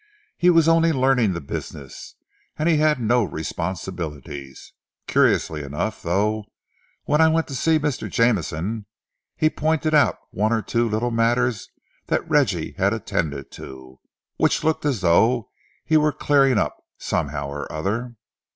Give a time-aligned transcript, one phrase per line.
[0.35, 2.15] "He was only learning the business
[2.57, 4.73] and he had no responsibilities.
[5.05, 6.45] Curiously enough, though,
[7.03, 8.09] when I went to see Mr.
[8.09, 8.87] Jameson
[9.35, 11.69] he pointed out one or two little matters
[12.07, 13.99] that Reggie had attended to,
[14.37, 15.51] which looked as though
[15.85, 18.15] he were clearing up, somehow or other."